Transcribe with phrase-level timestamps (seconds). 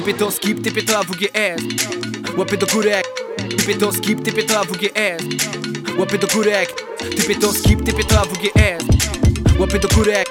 [0.00, 1.62] Typie to skip, typie to AWGS
[2.36, 3.04] Łapy do górek.
[3.48, 5.22] Typie to skip, typie to AWGS
[5.98, 6.68] Łapy do górek.
[7.16, 8.84] Typie to skip, typie to AWGS
[9.58, 10.26] Łapy do górek.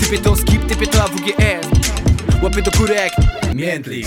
[0.00, 1.66] Typie to skip, typie to AWGS
[2.42, 3.12] Łapy do górek.
[3.54, 4.06] Miętlik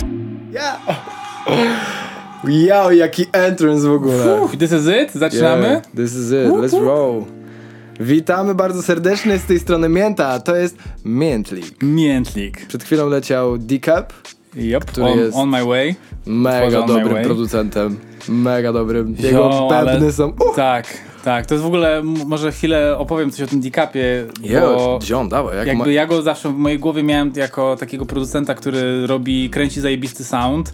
[2.43, 4.41] Yo, jaki entrance w ogóle.
[4.41, 5.13] Uff, this is it?
[5.13, 5.67] Zaczynamy?
[5.67, 7.25] Yeah, this is it, let's roll.
[7.99, 11.83] Witamy bardzo serdecznie z tej strony Mięta, to jest Miętlik.
[11.83, 12.65] Miętlik.
[12.67, 14.13] Przed chwilą leciał Decap,
[14.57, 15.95] Yep, Który on, jest- on my way.
[16.25, 17.23] mega My dobrym Way.
[17.23, 17.97] producentem,
[18.29, 19.15] mega dobrym.
[19.19, 20.27] Jego Jo, ale- bębny są...
[20.29, 20.55] Uh!
[20.55, 20.85] Tak,
[21.23, 21.45] tak.
[21.45, 25.57] To jest w ogóle, może chwilę opowiem coś o tym Decapie, Yo, bo John, dawaj,
[25.57, 25.91] jak jakby ma...
[25.91, 30.71] ja go zawsze w mojej głowie miałem jako takiego producenta, który robi, kręci zajebisty sound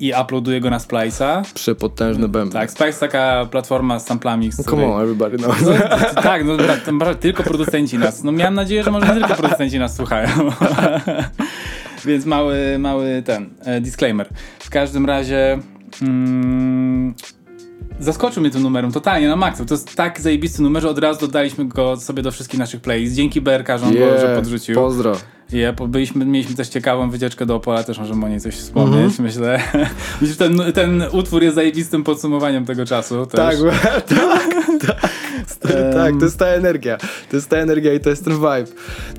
[0.00, 1.42] i uploaduje go na Splice'a.
[1.54, 2.52] Przepotężny bęben.
[2.60, 4.86] Tak, Splice taka platforma z samplami, z Come której...
[4.86, 5.56] on, everybody knows.
[5.62, 5.72] No,
[6.22, 6.56] tak, no
[6.92, 8.24] może tylko producenci nas.
[8.24, 10.28] No miałem nadzieję, że może nie tylko producenci nas słuchają.
[12.04, 14.28] Więc mały, mały ten e, disclaimer.
[14.58, 15.58] W każdym razie
[16.02, 17.14] mm,
[18.00, 19.64] zaskoczył mnie tym numerem totalnie na maksa.
[19.64, 23.16] To jest tak zajebisty numer, że od razu dodaliśmy go sobie do wszystkich naszych playlists.
[23.16, 24.74] Dzięki BRK, że on go że podrzucił.
[24.74, 25.16] pozdro.
[25.52, 29.22] Yeah, byliśmy, mieliśmy też ciekawą wycieczkę do Opola, też możemy o niej coś wspomnieć, Mhm.
[29.24, 29.60] myślę.
[30.20, 33.26] Myślę, że ten, ten utwór jest zajebistym podsumowaniem tego czasu.
[33.26, 33.56] Też.
[33.60, 34.46] Tak, tak,
[34.86, 35.10] tak.
[35.64, 36.98] Stary, tak, to jest ta energia.
[37.30, 38.64] To jest ta energia i to jest ten vibe.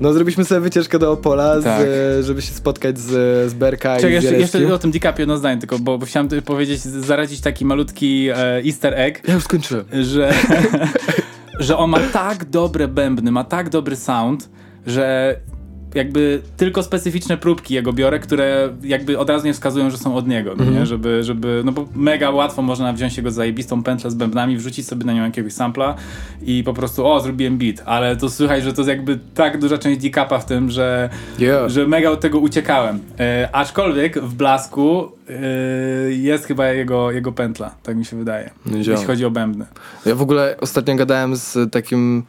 [0.00, 1.82] No, zrobiliśmy sobie wycieczkę do Opola, Tak.
[1.82, 3.10] z, żeby się spotkać z,
[3.50, 6.06] z Berka Czekaj, i z jeszcze, jeszcze o tym DiCaprio jedno zdanie tylko, bo, bo
[6.06, 9.84] chciałem powiedzieć, zaradzić taki malutki e, easter egg, Ja już skończyłem.
[10.02, 10.32] że,
[11.58, 14.48] że on ma tak dobre bębny, ma tak dobry sound,
[14.86, 15.36] że
[15.94, 20.28] jakby tylko specyficzne próbki jego biorę, które jakby od razu nie wskazują, że są od
[20.28, 20.78] niego, no Mhm.
[20.80, 20.86] nie?
[20.86, 25.04] Żeby, żeby, no bo mega łatwo można wziąć jego zajebistą pętlę z bębnami, wrzucić sobie
[25.04, 25.94] na nią jakiegoś sampla
[26.42, 29.78] i po prostu, o, zrobiłem beat, ale to słychać, że to jest jakby tak duża
[29.78, 31.70] część DiCapa w tym, że, Yeah.
[31.70, 32.98] że mega od tego uciekałem.
[33.20, 35.12] E, aczkolwiek w blasku
[36.08, 39.06] jest chyba jego, jego pętla, tak mi się wydaje, No, jeśli ziom.
[39.06, 39.66] chodzi o bębny.
[40.06, 42.22] Ja w ogóle ostatnio gadałem z takim,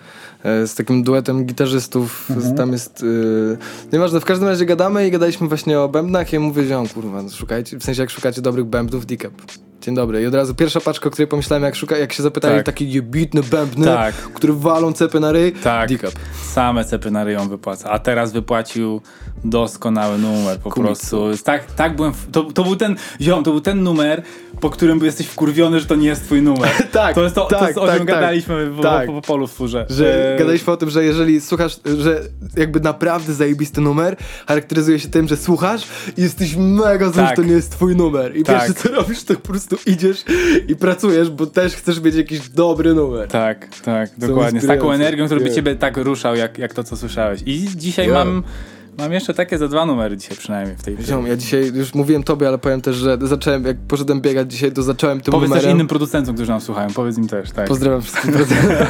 [0.43, 2.31] e, z takim duetem gitarzystów.
[2.31, 2.55] Mhm.
[2.55, 3.01] Tam jest.
[3.03, 3.57] Yy,
[3.93, 6.33] nieważne, w każdym razie gadamy i gadaliśmy właśnie o bębnach.
[6.33, 9.33] I ja mówię, że on, kurwa, no szukajcie, w sensie jak szukacie dobrych bębnów, Decap.
[9.81, 10.21] Dzień dobry.
[10.21, 12.65] I od razu pierwsza paczka, o której pomyślałem, jak, szuka, jak się zapytali, Tak.
[12.65, 14.15] takie jebitne bębny, Tak.
[14.15, 15.51] które walą cepy na ryj.
[15.51, 15.89] Tak.
[15.89, 16.11] Decap.
[16.43, 17.89] Same cepy na ryją wypłaca.
[17.89, 19.01] A teraz wypłacił
[19.45, 21.23] doskonały numer po prostu.
[21.43, 22.13] Tak, tak byłem.
[22.13, 22.95] W, to, to był ten.
[23.21, 24.21] Ziom, to był ten numer,
[24.61, 26.69] po którym jesteś wkurwiony, że to nie jest twój numer.
[26.91, 28.15] Tak, To jest to, to tak, jest o tak, czym tak.
[28.15, 29.07] gadaliśmy w, Tak.
[29.07, 29.85] po, po polu w furze.
[29.89, 32.21] Że E, gadaliśmy o tym, że jeżeli słuchasz, że
[32.57, 34.15] jakby naprawdę zajebisty numer
[34.47, 35.83] charakteryzuje się tym, że słuchasz
[36.17, 37.35] i jesteś mega zły, że Tak.
[37.35, 38.37] to nie jest twój numer.
[38.37, 38.55] I Tak.
[38.55, 40.23] pierwsze co robisz, to po prostu idziesz
[40.67, 43.27] i pracujesz, bo też chcesz mieć jakiś dobry numer.
[43.27, 44.61] Tak, tak, dokładnie.
[44.61, 47.41] Z taką energią, który by ciebie tak ruszał, jak, jak to, co słyszałeś.
[47.45, 48.13] I dzisiaj Ja.
[48.13, 48.43] mam.
[48.97, 52.23] Mam jeszcze takie za dwa numery dzisiaj przynajmniej w tej Ziom, ja dzisiaj już mówiłem
[52.23, 55.63] tobie, ale powiem też, że zacząłem, jak poszedłem biegać dzisiaj, to zacząłem tym Powiedz numerem.
[55.65, 56.87] też innym producentom, którzy nam słuchają.
[56.93, 57.67] Powiedz im też, tak.
[57.67, 58.87] Pozdrawiam wszystkich producentów.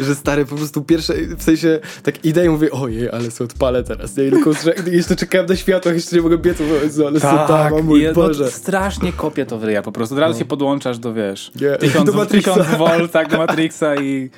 [0.06, 3.82] że stary, po prostu pierwsze, w sensie, tak idę i mówię, ojej, ale sobie odpalę
[3.84, 4.24] teraz, nie?
[4.24, 7.72] I Tylko że- jeszcze czekałem na światło, jeszcze nie mogę biec, Jezu, ale tak, Tak,
[7.72, 8.50] o mój i, no, Boże.
[8.50, 10.14] strasznie kopie to w ryja po prostu.
[10.14, 12.54] Od razu się podłączasz do, wiesz, Nie, tysiąc, do Matrixa.
[12.54, 14.30] tysiąc volt, tak, do Matrixa i...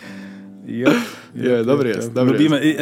[0.69, 0.95] Yep,
[1.35, 2.77] Nie, dobry jest, dobry Lubimy.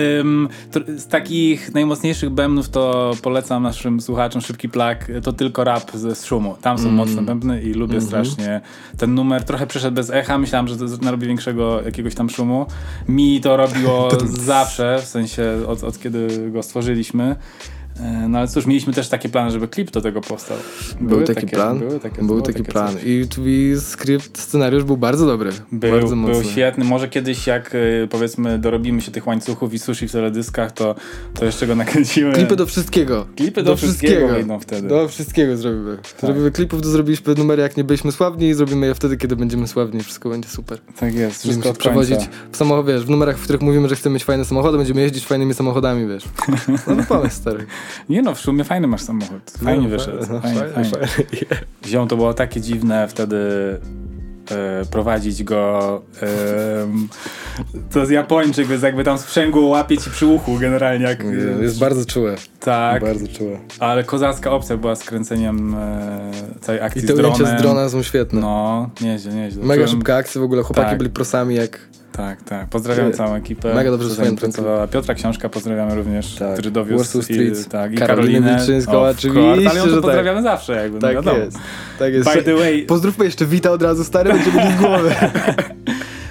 [0.72, 6.14] To, z takich najmocniejszych bębnów to polecam naszym słuchaczom szybki plak, to tylko rap ze
[6.14, 6.56] z szumu.
[6.62, 6.94] Tam są Mm.
[6.94, 8.02] mocne bębny i lubię Mhm.
[8.06, 8.60] strasznie
[8.98, 9.44] ten numer.
[9.44, 12.66] Trochę przeszedł bez echa, myślałem, że to narobi większego jakiegoś tam szumu.
[13.08, 14.08] Mi to robiło
[14.52, 17.36] zawsze, w sensie od, od kiedy go stworzyliśmy.
[18.00, 20.56] E, No ale cóż, mieliśmy też takie plany, żeby klip do tego powstał.
[21.00, 23.02] Był Były taki takie- plan, Były takie, był taki plan coś.
[23.04, 26.44] i i skrypt, scenariusz był bardzo dobry, Był, bardzo był mocny.
[26.44, 26.84] świetny.
[26.84, 30.94] Może kiedyś jak y, powiedzmy dorobimy się tych łańcuchów i sushi w teledyskach, to,
[31.34, 32.32] to jeszcze go nakręcimy.
[32.32, 33.26] Klipy do wszystkiego.
[33.36, 34.88] Klipy do wszystkiego wyjdą wtedy.
[34.88, 35.96] Do wszystkiego zrobimy.
[35.96, 36.20] Tak.
[36.20, 39.68] Zrobimy klipów, to zrobiliśmy numery jak nie byliśmy sławni i zrobimy je wtedy, kiedy będziemy
[39.68, 40.02] sławni.
[40.02, 40.78] Wszystko będzie super.
[40.78, 41.90] Tak jest, Będziemy wszystko się od końca.
[41.90, 45.26] przewozić w samochodzie, w numerach, w których mówimy, że chcemy mieć fajne samochody, będziemy jeździć
[45.26, 46.24] fajnymi samochodami, wiesz.
[46.86, 47.66] No to pomysł, stary.
[48.08, 49.50] Nie no, w szumie fajny masz samochód.
[49.64, 50.24] Fajnie No, wyszedł.
[50.26, 50.90] Fajnie, fajne, fajnie.
[50.90, 51.06] fajne.
[51.86, 53.36] Ziom, to było takie dziwne wtedy
[54.50, 57.08] e, prowadzić go em,
[57.92, 61.04] to z Japończyk, więc jakby tam sprzęgło łapie ci przy uchu generalnie.
[61.04, 61.24] Jak,
[61.60, 62.34] Jest bardzo czułe.
[62.60, 63.58] tak, Bardzo czułe.
[63.80, 66.30] ale kozacka opcja była z kręceniem e,
[66.60, 67.58] całej akcji I te z ujęcia dronem.
[67.58, 68.40] z drona są świetne.
[68.40, 69.64] No, nieźle, nieźle.
[69.64, 70.98] Mega Czułem- szybka akcja, w ogóle chłopaki Tak.
[70.98, 71.78] byli prosami jak...
[72.16, 72.68] Tak, tak.
[72.68, 73.74] Pozdrawiam całą ekipę.
[73.74, 74.86] mega dobrze swoją pracowała.
[74.86, 76.52] Piotra Książka pozdrawiamy również, Tak.
[76.52, 77.66] który dowiózł Warsaw Street.
[77.66, 78.56] i, tak, i Karolinę.
[78.56, 79.70] Wilczyńską, oczywiście.
[79.70, 80.02] Ale tak.
[80.02, 81.38] pozdrawiamy zawsze, jakby, no Tak wiadomo.
[81.38, 81.58] jest.
[81.98, 82.34] Tak jest.
[82.34, 85.14] By the way, Pozdrówmy jeszcze Wita od razu, stary, będzie z głowy.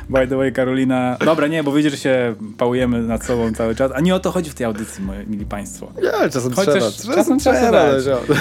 [0.10, 1.18] By the way, Karolina.
[1.26, 3.92] Dobra, nie, bo wiecie, że się pałujemy nad sobą cały czas.
[3.96, 5.92] A nie o to chodzi w tej audycji, moi mili państwo.
[6.04, 7.16] Ja, czasem Chociaż trzeba.
[7.16, 8.06] czasem trzeba dać.
[8.06, 8.36] no.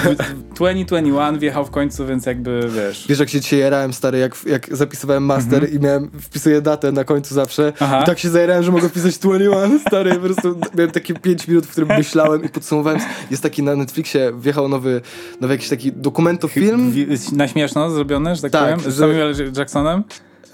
[0.55, 3.05] 2021 wjechał w końcu, więc jakby wiesz.
[3.09, 7.03] Wiesz, jak się dzisiaj jarałem, stary, jak, jak zapisywałem master i miałem, wpisuję datę na
[7.03, 7.99] końcu zawsze Aha.
[8.03, 11.65] i tak się zajarałem, że mogę wpisać 21, stary, po prostu miałem takie 5 minut,
[11.65, 12.99] w którym myślałem i podsumowałem.
[13.31, 15.01] Jest taki na Netflixie, wjechał nowy,
[15.41, 16.93] nowy jakiś taki dokumentofilm,
[17.31, 18.91] Na śmieszno zrobione, że tak, Tak, powiem?
[18.91, 20.03] Z Samuel Jacksonem?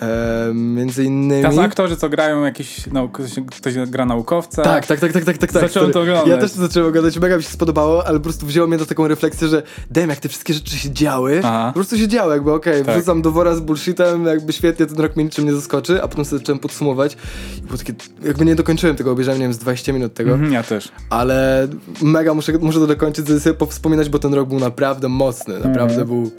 [0.01, 1.44] E, między innymi...
[1.44, 4.62] Tacy aktorzy, co grają jakieś, no, ktoś, ktoś gra naukowca.
[4.62, 5.51] Tak, tak, tak, tak, tak, tak.
[5.51, 5.94] tak Zacząłem stary.
[5.94, 6.27] to oglądać.
[6.27, 8.86] Ja też to zacząłem oglądać, mega mi się spodobało, ale po prostu wzięło mnie do
[8.86, 11.68] taką refleksję, że dem, jak te wszystkie rzeczy się działy, Aha.
[11.68, 12.95] po prostu się działy, jakby okej, Tak.
[12.95, 16.25] wrzucam do wora z bullshitem, jakby świetnie, ten rok mnie niczym nie zaskoczy, a potem
[16.25, 17.18] sobie zacząłem podsumować
[17.57, 17.94] i było takie,
[18.24, 20.92] jakby nie dokończyłem tego, obejrzałem, nie wiem, z 20 minut tego, Mhm, ja też.
[21.09, 21.68] ale
[22.01, 26.06] mega muszę, muszę to dokończyć, żeby sobie powspominać, bo ten rok był naprawdę mocny, naprawdę
[26.06, 26.31] był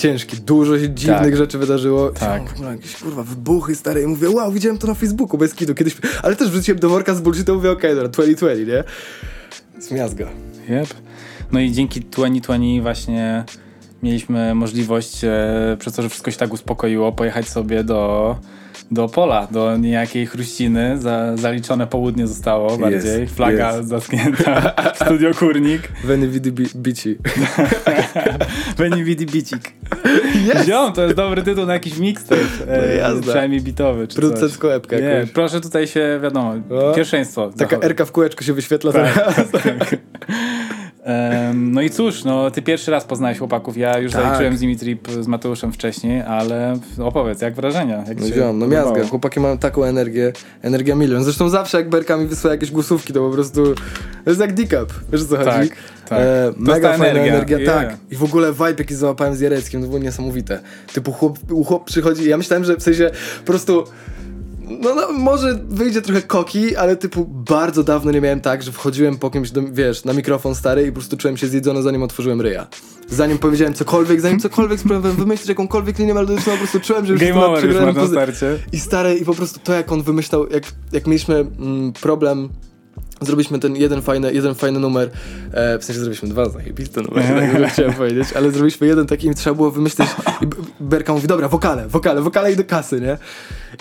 [0.00, 1.20] ciężki, dużo się dziwnych.
[1.20, 1.36] Tak.
[1.36, 2.10] rzeczy wydarzyło.
[2.10, 2.48] Tak.
[2.48, 5.74] W ogóle jakieś kurwa wybuchy stare i mówię, wow, widziałem to na Facebooku, bez kitu,
[5.74, 8.84] kiedyś, ale też wrzuciłem do worka z bullshitem, mówię, okej, dobra, 2020, nie?
[9.82, 10.28] Z miazga.
[10.68, 10.94] Yep.
[11.52, 13.44] No i dzięki 2020 właśnie
[14.02, 18.36] mieliśmy możliwość, e, przez to, że wszystko się tak uspokoiło, pojechać sobie do,
[18.90, 20.98] do pola, do niejakiej chruściny.
[20.98, 23.26] Za, zaliczone południe zostało bardziej.
[23.26, 23.88] Flaga jest.
[23.88, 24.72] zasknięta.
[25.04, 25.82] Studio Kurnik.
[26.04, 27.16] Veni Vidi Bi- Bici.
[28.78, 29.72] Veni Vidi Bicik.
[30.66, 32.40] Ziom, to jest dobry tytuł na jakiś mixtape.
[33.14, 34.08] No przynajmniej bitowy.
[34.08, 36.92] Czy Producent kołebka Nie, proszę tutaj się, wiadomo, O.
[36.94, 37.46] pierwszeństwo.
[37.50, 37.84] Taka zachować.
[37.84, 39.50] Erka w kółeczku się wyświetla Tak, teraz.
[39.50, 39.96] tak,
[41.30, 41.32] tak.
[41.50, 43.76] Em, no i cóż, no ty pierwszy raz poznałeś chłopaków.
[43.76, 44.22] Ja już Tak.
[44.22, 48.04] zaliczyłem z nimi trip z Mateuszem wcześniej, ale opowiedz, jak wrażenia?
[48.08, 51.24] Jak No ziom, no miazga, chłopaki mają taką energię, energia milion.
[51.24, 53.74] Zresztą zawsze jak Berka mi wysłała jakieś głosówki, to po prostu
[54.24, 55.68] to jest jak decap, wiesz o co Tak, chodzi?
[56.08, 56.18] tak.
[56.18, 57.74] E, To jest mega fajna energia, energia, yeah.
[57.88, 57.96] tak.
[58.10, 60.60] I w ogóle vibe jaki załapałem z Jareckim, to było niesamowite.
[60.92, 63.84] Typu chłop, chłop przychodzi, ja myślałem, że w sensie po prostu
[64.80, 69.18] no, no, może wyjdzie trochę koki, ale typu bardzo dawno nie miałem tak, że wchodziłem
[69.18, 72.40] po kimś, do, wiesz, na mikrofon stary i po prostu czułem się zjedzony, zanim otworzyłem
[72.40, 72.66] ryja.
[73.08, 77.22] Zanim powiedziałem cokolwiek, zanim cokolwiek spróbowałem wymyślić jakąkolwiek linię melodyczną, po prostu czułem, że już
[77.22, 78.58] Game over już na starcie.
[78.72, 82.48] i stary, i po prostu to, jak on wymyślał, jak, jak mieliśmy mm, problem,
[83.20, 85.10] zrobiliśmy ten jeden fajny, jeden fajny numer,
[85.52, 87.28] e, w sensie zrobiliśmy dwa zajebiste numery,
[87.62, 90.08] tak chciałem powiedzieć, ale zrobiliśmy jeden taki, im trzeba było wymyślić,
[90.42, 90.46] i
[90.80, 93.18] Berka mówi, dobra, wokale, wokale, wokale i do kasy, nie?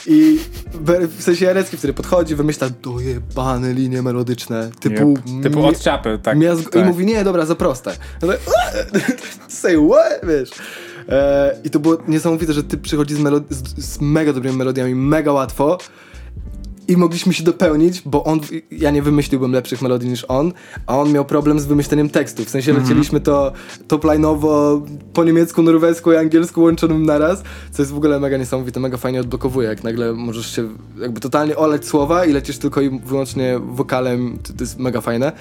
[0.07, 0.39] I
[0.81, 5.09] Ber, w sensie Jarecki wtedy podchodzi, wymyśla dojebane linie melodyczne, typu...
[5.11, 5.43] Yep.
[5.43, 6.37] Typu od czapy, tak.
[6.71, 6.81] Tak.
[6.81, 7.95] I mówi, nie, dobra, za proste.
[8.21, 8.39] Ja tak,
[9.47, 10.29] Say what?
[10.29, 10.49] Wiesz.
[11.09, 13.19] E, I to było niesamowite, że ty przychodzi z,
[13.49, 15.77] z, z mega dobrymi melodiami, mega łatwo.
[16.89, 18.39] I mogliśmy się dopełnić, bo on,
[18.71, 20.51] ja nie wymyśliłbym lepszych melodii niż on,
[20.87, 22.45] a on miał problem z wymyśleniem tekstu.
[22.45, 23.51] W sensie lecieliśmy to
[23.87, 24.81] topline'owo
[25.13, 29.21] po niemiecku, norwesku i angielsku łączonym naraz, co jest w ogóle mega niesamowite, mega fajnie
[29.21, 30.69] odblokowuje, jak nagle możesz się
[31.01, 35.31] jakby totalnie oleć słowa i lecisz tylko i wyłącznie wokalem, to, to jest mega fajne,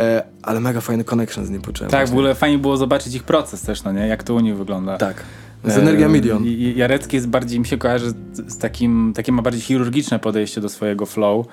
[0.00, 1.90] e, ale mega fajny connection z nim poczułem.
[1.90, 2.18] Tak, w właśnie.
[2.18, 4.06] ogóle fajnie było zobaczyć ich proces też, no nie?
[4.06, 4.96] Jak to u nich wygląda.
[4.98, 5.24] Tak.
[5.64, 6.44] Z Energia Milion.
[6.76, 11.06] Jarecki jest bardziej, mi się kojarzy z, takim, takie ma bardziej chirurgiczne podejście do swojego
[11.06, 11.46] flow.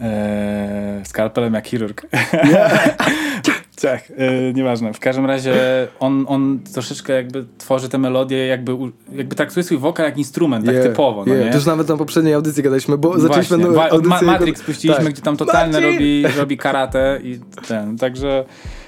[0.00, 2.02] E, skalpelem jak chirurg.
[3.82, 4.92] tak, e, nieważne.
[4.92, 5.54] W każdym razie
[6.00, 8.76] on, on troszeczkę jakby tworzy te melodie, jakby,
[9.12, 11.44] jakby traktuje swój wokal jak instrument, tak Yeah, typowo, no yeah.
[11.44, 11.50] nie?
[11.50, 14.26] To już nawet na poprzedniej audycji gadaliśmy, bo zaczęliśmy Właśnie, no, wa- audycję...
[14.26, 15.12] Ma- Matrix puściliśmy, tak.
[15.12, 15.94] gdzie tam totalnie Matrix!
[15.94, 18.81] robi, robi karate i ten, także yy,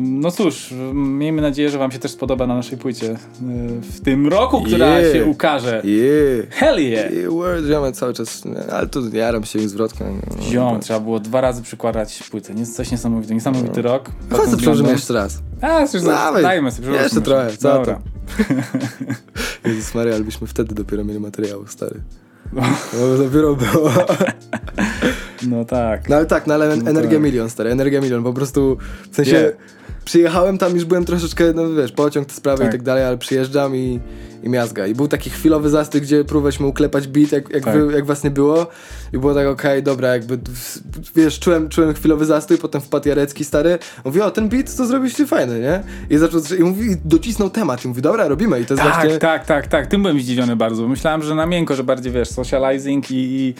[0.00, 3.16] no cóż, miejmy nadzieję, że wam się też spodoba na naszej płycie yy,
[3.80, 5.12] w tym roku, która Yeah.
[5.12, 5.82] się ukaże.
[5.84, 6.48] Yeah.
[6.50, 7.12] Hell yeah!
[7.12, 8.42] Yeah, word, ziomę cały czas,
[8.72, 10.20] ale to jaram się ich zwrotką.
[10.36, 12.54] no, Ziom, trzeba było dwa razy przykładać płytę.
[12.54, 14.10] Nie, coś niesamowite, niesamowity rok.
[14.30, 15.38] pod Chodź to przełożymy jeszcze raz.
[15.60, 16.42] A, już Dawaj.
[16.42, 16.88] dajmy sobie.
[16.90, 18.00] Jeszcze trochę, co Dobra.
[19.66, 22.00] Jezus Maria, ale byśmy wtedy dopiero mieli materiału, stary.
[22.52, 22.62] No
[23.18, 23.90] dopiero było.
[25.48, 26.08] No tak.
[26.08, 27.22] No ale tak, no ale No energia tak.
[27.22, 28.76] milion, stary, energia milion, po prostu
[29.10, 29.52] w sensie Yeah.
[30.04, 32.68] przyjechałem tam, już byłem troszeczkę, no wiesz, pociąg, te sprawy Tak.
[32.68, 34.00] i tak dalej, ale przyjeżdżam i,
[34.42, 34.86] i miazga.
[34.86, 37.74] I był taki chwilowy zastój, gdzie próbowaliśmy uklepać beat, jak, jak, Tak.
[37.76, 38.66] wy, jak was nie było
[39.12, 40.38] i było tak, okej, dobra, jakby,
[41.16, 45.26] wiesz, czułem, czułem chwilowy zastój, potem wpadł Jarecki, stary, mówi, o, ten beat, to zrobiliście
[45.26, 45.82] fajny, nie?
[46.10, 49.18] I zaczął, i mówi, docisnął temat i mówi, dobra, robimy i to jest Tak, właśnie...
[49.18, 49.86] tak, tak, tak.
[49.86, 50.88] Tym byłem zdziwiony bardzo.
[50.88, 53.54] Myślałem, że na miękko, że bardziej wiesz, socializing i, i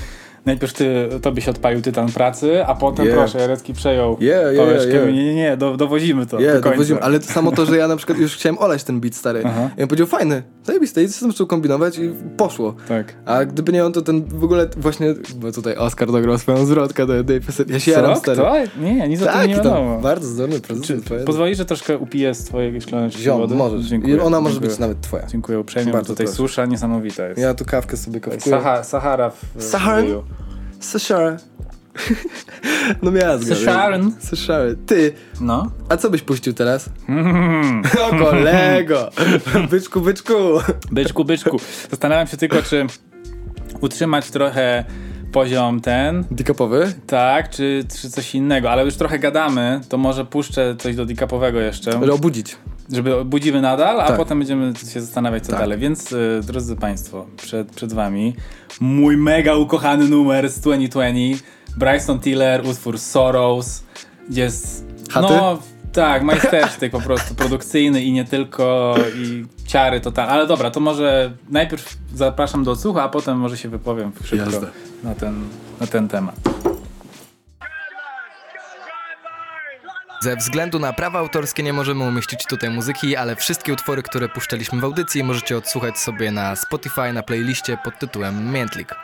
[0.46, 3.18] najpierw ty, tobie się odpalił tytan pracy, a potem Yeah.
[3.18, 4.92] proszę, Jarecki przejął Yeah, yeah, pałeczkę.
[4.92, 5.06] yeah.
[5.06, 7.88] Nie, nie, nie, do, dowozimy to Nie, do dowozimy, ale to samo to, że ja
[7.88, 9.42] na przykład już chciałem olać ten beat stary.
[9.46, 9.70] Aha.
[9.78, 12.74] I on powiedział, fajny, zajebisty, i zaczął kombinować i poszło.
[12.88, 13.14] Tak.
[13.26, 17.06] A gdyby nie on, to ten w ogóle właśnie, bo tutaj Oscar dograł swoją zwrotkę
[17.06, 17.72] do tej piosenki.
[17.72, 18.38] Ja się jaram, stary.
[18.42, 18.54] Kto?
[18.82, 19.98] Nie, nic o tym Tak, nie wiadomo.
[20.00, 20.60] bardzo zdolny
[21.08, 21.24] poeta.
[21.26, 23.54] pozwolisz, że troszkę upiję z twojej szklaneczki Ziom, wody?
[23.54, 23.86] możesz.
[23.86, 24.16] Dziękuję.
[24.16, 24.70] I ona może Dziękuję.
[24.70, 25.26] być nawet twoja.
[25.26, 26.36] Dziękuję uprzejmie, bo Bardzo tutaj proszę.
[26.36, 27.40] susza niesamowita jest.
[27.40, 28.56] Ja tu kawkę sobie kawkuję.
[28.56, 30.06] Saha, Sahara w w Saharan?
[30.82, 30.90] Wuju.
[30.90, 31.36] Sashara.
[33.02, 33.54] No miazga.
[33.54, 34.12] Sasharan.
[34.20, 34.64] Sashara.
[34.86, 35.70] Ty, No.
[35.88, 36.88] a co byś puścił teraz?
[37.08, 37.82] Mm.
[38.10, 39.10] O kolego!
[39.70, 40.32] Byczku, byczku!
[40.90, 41.60] Byczku, byczku.
[41.90, 42.86] Zastanawiam się tylko, czy
[43.80, 44.84] utrzymać trochę
[45.32, 46.92] poziom ten, Dikapowy?
[47.06, 51.60] tak, czy, czy coś innego, ale już trochę gadamy, to może puszczę coś do deekapowego
[51.60, 52.56] jeszcze, Ale obudzić.
[52.92, 54.16] Żeby budzimy nadal, a Tak.
[54.16, 55.60] potem będziemy się zastanawiać co Tak.
[55.60, 55.78] dalej.
[55.78, 58.34] Więc, y, drodzy Państwo, przed, przed Wami
[58.80, 61.44] mój mega ukochany numer z 2020,
[61.76, 63.82] Bryson Tiller, utwór Sorrows,
[64.30, 64.84] jest...
[65.10, 65.26] Chaty?
[65.34, 65.58] No,
[65.92, 70.32] tak, majstersztyk po prostu produkcyjny i nie tylko, i ciary totalne.
[70.32, 74.66] Ale dobra, to może najpierw zapraszam do odsłuchu, a potem może się wypowiem szybko Jazda.
[75.04, 75.34] na ten,
[75.80, 76.34] na ten temat.
[80.22, 84.80] Ze względu na prawa autorskie nie możemy umieścić tutaj muzyki, ale wszystkie utwory, które puszczaliśmy
[84.80, 88.94] w audycji możecie odsłuchać sobie na Spotify na playliście pod tytułem Miętlik.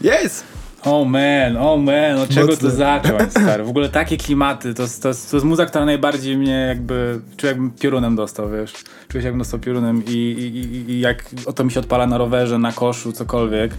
[0.00, 0.44] Jest!
[0.82, 2.70] Oh man, oh man, od czego Mocne.
[2.70, 3.64] to zacząć, stary?
[3.64, 7.50] W ogóle takie klimaty, to, jest- to, to jest muza, która najbardziej mnie jakby, czuję
[7.52, 8.72] jakbym piorunem dostał, wiesz?
[9.08, 12.06] Czuję się jakbym dostał piorunem i, i, i, i jak o to mi się odpala
[12.06, 13.72] na rowerze, na koszu, cokolwiek,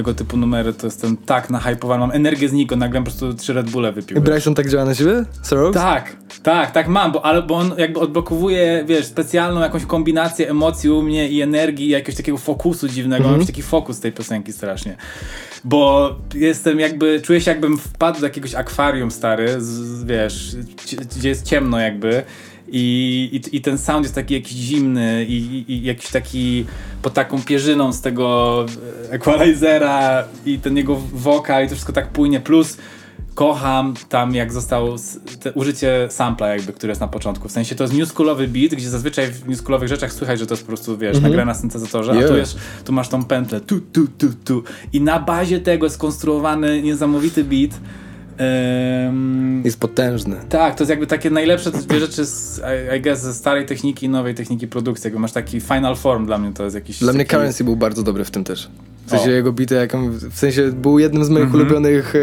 [0.00, 3.70] tego typu numery, to jestem tak nahypowany, mam energię znikąd, nagle po prostu trzy Red
[3.70, 4.18] Bulle wypił.
[4.18, 5.24] I Bryson tak działa na siebie?
[5.42, 5.74] Sorrows?
[5.74, 10.90] Tak, tak, tak mam, bo, ale, bo on jakby odblokowuje, wiesz, specjalną jakąś kombinację emocji
[10.90, 13.28] u mnie i energii i jakiegoś takiego fokusu dziwnego.
[13.28, 14.96] Mam już taki fokus tej piosenki strasznie.
[15.64, 20.56] Bo jestem jakby, czuję się jakbym wpadł do jakiegoś akwarium stary, z, z, wiesz,
[21.16, 22.22] gdzie jest ciemno jakby.
[22.72, 26.64] I, i, I ten sound jest taki jakiś zimny i, i, jakiś taki
[27.02, 28.66] pod taką pierzyną z tego
[29.10, 32.76] equalizera i ten jego wokal i to wszystko tak płynie, plus
[33.34, 34.96] kocham tam jak zostało
[35.54, 37.48] użycie sampla jakby, które jest na początku.
[37.48, 40.62] W sensie to jest newschoolowy beat, gdzie zazwyczaj w newschoolowych rzeczach słychać, że to jest
[40.62, 42.30] po prostu, wiesz, nagrane na syntezatorze, a Yeah.
[42.30, 44.62] tu, jest, tu masz tą pętlę tu, tu, tu, tu
[44.92, 47.80] i na bazie tego jest skonstruowany niesamowity beat.
[49.08, 50.36] Ym, Jest potężny.
[50.48, 52.60] tak, to jest jakby takie najlepsze dwie rzeczy z,
[52.98, 55.04] I, guess, ze starej techniki i nowej techniki produkcji.
[55.06, 56.98] Jakby masz taki final form dla mnie, to jest jakiś...
[56.98, 57.30] Dla mnie taki...
[57.30, 58.70] Currency był bardzo dobry w tym też.
[59.10, 59.34] W sensie O.
[59.34, 62.18] jego bity, jak on, w sensie był jednym z moich ulubionych e,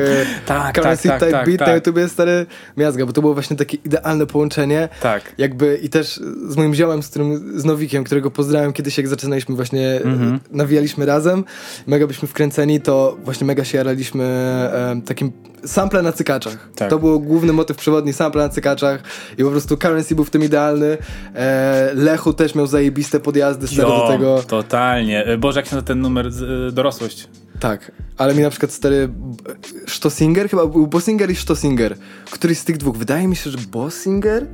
[0.46, 1.76] Tak, Currency tak, tak, type tak, beat na tak.
[1.76, 2.46] YouTubie stary
[2.78, 4.90] miazga, bo to było właśnie takie idealne połączenie.
[5.02, 5.34] Tak.
[5.38, 9.56] Jakby i też z moim ziomem, z którym, z Nowikiem, którego pozdrawiam kiedyś, jak zaczynaliśmy
[9.56, 10.36] właśnie, Mhm.
[10.36, 11.44] e, nawijaliśmy razem,
[11.88, 15.32] mega byliśmy wkręceni, to właśnie mega się jaraliśmy e, takim
[15.66, 16.70] sample na cykaczach.
[16.76, 16.90] Tak.
[16.90, 19.04] To był główny motyw przewodni, sample na cykaczach
[19.38, 20.98] i po prostu Currency był w tym idealny.
[21.36, 24.44] E, Lechu też miał zajebiste podjazdy stary do tego.
[24.48, 25.26] totalnie.
[25.26, 27.30] E, Boże, jak się ten numer e, dorosłość?
[27.60, 29.10] Tak, ale mi na przykład stary
[29.88, 31.98] Stossinger, chyba był Bossinger i Stossinger.
[32.32, 34.48] Któryś z tych dwóch, wydaje mi się, że Bossinger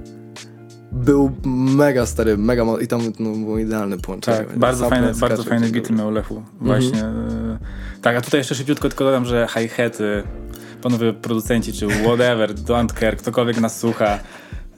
[0.92, 4.38] był mega stary, mega i tam no, było idealne połączenie.
[4.38, 5.96] Tak, bardzo fajne, z bardzo fajne dobry.
[5.96, 6.44] miał Lechu.
[6.62, 7.00] Właśnie.
[7.04, 7.58] e,
[8.02, 10.24] Tak, a tutaj jeszcze szybciutko tylko dodam, że hi-haty,
[10.82, 14.20] panowie producenci, czy whatever, don't care, ktokolwiek nas słucha,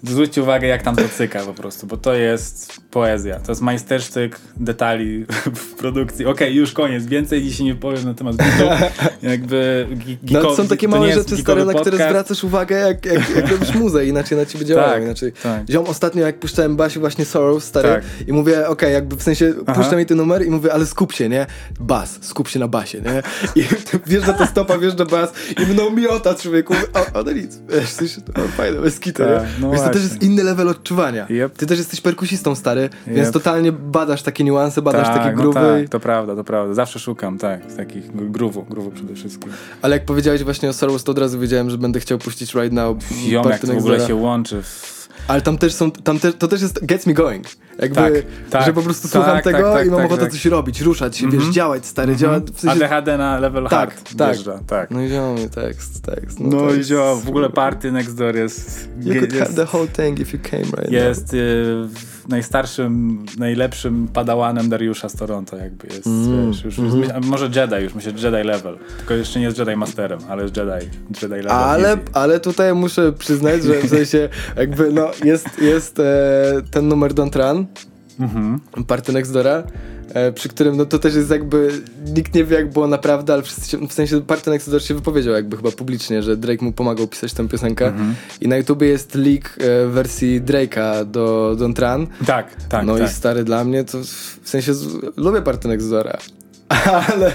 [0.04, 3.40] zwróćcie uwagę, jak tam to cyka po prostu, bo to jest poezja.
[3.40, 5.26] To jest majstersztyk detali
[5.56, 6.26] w produkcji.
[6.26, 7.06] Okej, już koniec.
[7.06, 8.70] Więcej dzisiaj nie powiem na temat bitu.
[9.32, 13.52] Jakby gi- No, są takie małe rzeczy stare, na które zwracasz uwagę, jak, jak, jak
[13.52, 14.94] robisz muzę, inaczej na ciebie działają.
[14.94, 15.32] Tak, inaczej.
[15.44, 15.70] tak.
[15.70, 18.28] Ziom ostatnio, jak puszczałem Basi właśnie Sorrow, stary, Tak.
[18.28, 19.74] i mówię, okej, jakby w sensie Aha.
[19.82, 21.46] puszczam jej ten numer i mówię, ale skup się, nie?
[21.80, 23.24] Bas, skup się na basie, nie?
[23.64, 23.68] I
[24.10, 25.34] wjeżdża to stopa, wjeżdża bas
[25.64, 27.58] i mną miota człowieku, a one nic.
[27.70, 29.48] Wiesz, w sensie, to fajne, bez kitu, Tak, nie?
[29.62, 31.28] no Wiesz, to też jest inny level odczuwania.
[31.30, 31.58] Yep.
[31.58, 33.34] Ty też jesteś perkusistą, stary, więc Yep.
[33.34, 35.60] totalnie badasz takie niuanse, badasz takie no gruby.
[35.60, 36.74] tak, to prawda, to prawda.
[36.74, 39.52] Zawsze szukam, tak, takich gruwu, gruwu przede wszystkim.
[39.82, 42.74] Ale jak powiedziałeś właśnie o Sorrows, to od razu wiedziałem, że będę chciał puścić Right
[42.74, 42.98] Now.
[43.28, 44.08] Jak to w ogóle Dora.
[44.08, 45.05] się łączy w...
[45.28, 47.48] Ale tam też są, tam te, to też jest Gets Me Going.
[47.80, 48.14] Jakby, Tak,
[48.50, 50.32] tak, że po prostu tak, słucham tak, tego tak, i mam tak, ochotę tak.
[50.32, 52.44] coś robić, ruszać się, wiesz, działać, stary, działać.
[52.44, 54.28] W sensie, ADHD na level tak, hard tak.
[54.34, 54.92] wjeżdża, tak.
[54.92, 56.40] No i ziomy, tekst, tekst.
[56.40, 58.90] No to i jest- zio, w ogóle Party Next Door jest...
[59.00, 61.88] You could have jest, the whole thing if you came right jest y,
[62.28, 67.84] najstarszym, najlepszym padałanem Dariusza z Toronto jakby jest, Mm, wiesz, już, już, a może Jedi
[67.84, 70.90] już, myślę Jedi level, tylko jeszcze nie jest Jedi Masterem, ale jest Jedi,
[71.22, 71.52] Jedi level.
[71.52, 72.02] Ale, easy.
[72.14, 76.04] ale tutaj muszę przyznać, że w sensie jakby no jest, jest e,
[76.72, 77.66] ten numer Don't Run,
[78.20, 78.60] Mhm.
[78.88, 79.64] Party Next Dora,
[80.14, 81.82] e, przy którym no to też jest jakby,
[82.16, 85.58] nikt nie wie jak było naprawdę, ale się, w sensie Parton Exodus się wypowiedział jakby
[85.58, 87.94] chyba publicznie, że Drake mu pomagał pisać tę piosenkę
[88.42, 92.08] i na YouTubie jest leak e, wersji Drake'a do Don't Run.
[92.26, 93.10] Tak, tak, no tak.
[93.10, 93.98] i stary dla mnie to
[94.44, 94.72] w sensie
[95.18, 96.18] lubię Parton Exodora.
[96.70, 97.32] Ale,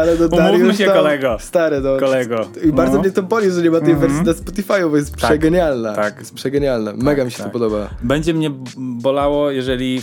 [0.00, 1.36] Ale, no umówmy się, to- kolego.
[1.40, 1.96] Stary, no.
[1.98, 2.48] Kolego.
[2.64, 3.00] I bardzo No.
[3.02, 5.94] mnie to boli, że nie ma tej wersji na Spotify, bo jest przegenialna.
[5.94, 6.18] tak.
[6.18, 6.92] Jest przegenialna.
[6.96, 7.46] Mega mi się tak.
[7.46, 7.90] to podoba.
[8.02, 10.02] Będzie mnie bolało, jeżeli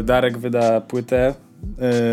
[0.00, 1.34] y, Darek wyda płytę y,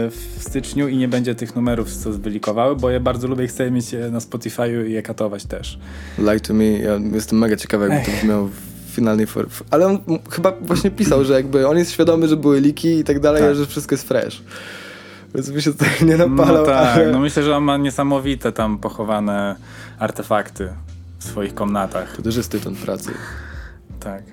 [0.10, 3.72] w styczniu i nie będzie tych numerów, co wylikowały, bo ja bardzo lubię i chcę
[3.72, 5.80] mieć je na Spotify'u i je katować też.
[6.20, 9.50] Like to me, ja jestem mega ciekawy, jakby to brzmiało w finalnej formie.
[9.72, 10.00] Ale on
[10.32, 13.56] chyba właśnie pisał, że jakby on jest świadomy, że były liki i tak dalej, Tak.
[13.56, 14.42] że wszystko jest fresh.
[15.38, 17.12] Więc by się tutaj nie napalał, No tak, ale...
[17.12, 19.56] no myślę, że on ma niesamowite tam pochowane
[20.00, 20.70] artefakty
[21.20, 22.16] w swoich komnatach.
[22.16, 23.14] To też jest tytan pracy.
[24.00, 24.24] Tak.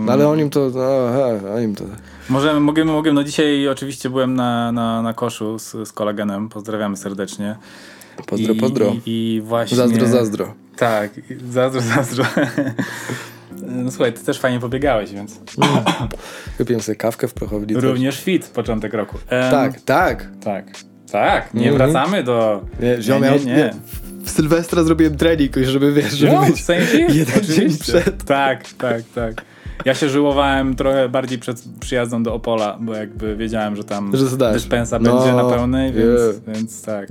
[0.00, 1.84] No ale o nim to, no, aha, o nim to...
[2.28, 3.14] Możemy, mogemy, mogemy.
[3.14, 6.48] No dzisiaj oczywiście byłem na, na, na koszu z, z koleganem.
[6.48, 7.56] Pozdrawiamy serdecznie.
[8.26, 8.92] Pozdro, I, pozdro.
[9.06, 9.76] I, i właśnie...
[9.76, 10.54] Zazdro, zazdro.
[10.76, 11.10] Tak,
[11.50, 12.24] zazdro, zazdro.
[13.66, 15.40] No słuchaj, ty też fajnie pobiegałeś, więc
[16.58, 17.74] Wypiłem sobie kawkę w prochowni.
[17.74, 19.18] również fit początek roku.
[19.28, 20.28] Em, Tak, tak.
[20.44, 20.64] Tak,
[21.12, 21.54] tak.
[21.54, 21.92] Nie Mhm.
[21.92, 22.64] wracamy do...
[22.80, 23.54] Nie, ziom, nie, nie, nie.
[23.56, 23.74] nie.
[24.24, 26.98] W Sylwestra zrobiłem trening, żeby wiesz, żeby Jo, być w sensie?
[26.98, 27.92] jeden dzień Oczywiście.
[28.00, 28.24] przed.
[28.24, 29.44] Tak, tak, tak.
[29.84, 34.52] Ja się żyłowałem trochę bardziej przed przyjazdem do Opola, bo jakby wiedziałem, że tam Że
[34.52, 36.56] dyspensa No, będzie na pełnej, więc, yeah.
[36.56, 37.08] więc tak.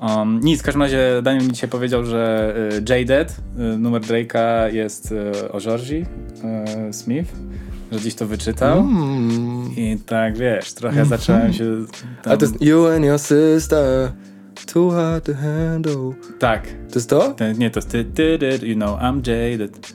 [0.00, 4.74] Um, nic, w każdym razie Daniel mi dzisiaj powiedział, że y, Jaded, y, numer Drake'a
[4.74, 6.06] jest y, o Georgie
[6.88, 7.32] y, Smith,
[7.92, 8.78] że gdzieś to wyczytał.
[8.78, 9.76] Mm.
[9.76, 11.64] I tak, wiesz, trochę zacząłem się...
[12.22, 12.32] Tam...
[12.32, 14.12] A to jest You and your sister
[14.66, 16.66] Too hard to handle Tak.
[16.66, 17.34] To jest to?
[17.34, 19.94] Ten, nie, to jest ty, ty, ty, you know, I'm jaded.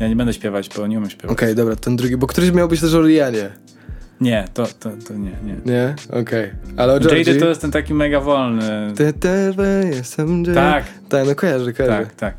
[0.00, 1.32] Ja nie będę śpiewać, bo nie umiem śpiewać.
[1.32, 3.50] Okej, dobra, ten drugi, bo któryś miał być też o Rianie
[4.22, 5.56] Nie, to, to, to nie, nie.
[5.64, 5.94] Nie?
[6.20, 8.92] Okej Ale o Jaded to jest ten taki mega wolny.
[8.96, 9.12] Ty
[9.94, 10.44] jestem.
[10.44, 10.84] Tak.
[11.08, 12.34] Tak, no kojarzę, kojarzę Tak, tak.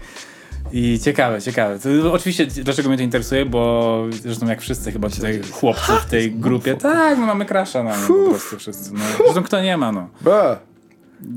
[0.72, 1.80] I ciekawe, ciekawe.
[1.80, 6.32] To, oczywiście, dlaczego mnie to interesuje, bo zresztą jak wszyscy chyba tutaj chłopcy w tej
[6.32, 8.94] grupie, tak, my mamy crasha na mnie po prostu wszyscy.
[8.94, 9.00] No.
[9.18, 10.10] Zresztą kto nie ma, no.
[10.22, 10.60] Ba.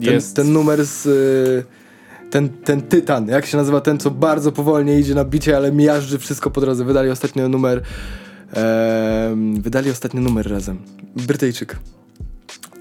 [0.05, 0.37] Ten, Jest...
[0.37, 1.07] ten numer z...
[1.07, 1.65] y,
[2.31, 6.19] Ten, ten tytan, jak się nazywa ten, co bardzo powolnie idzie na bicie, ale miażdży
[6.19, 6.85] wszystko po drodze.
[6.85, 7.83] Wydali ostatnio numer...
[8.53, 10.79] em, wydali ostatni numer razem.
[11.17, 11.77] Brytyjczyk.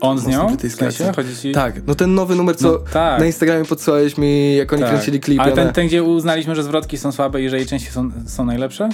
[0.01, 0.57] On z nią?
[0.57, 1.11] W sensie?
[1.41, 1.51] ci...
[1.51, 3.19] Tak, no ten nowy numer, co No, tak.
[3.19, 4.91] na Instagramie podsyłałeś mi, jak oni Tak.
[4.91, 5.41] kręcili klipy.
[5.43, 8.11] Ale ten, one- ten, gdzie uznaliśmy, że zwrotki są słabe i że jej części są,
[8.25, 8.89] są najlepsze?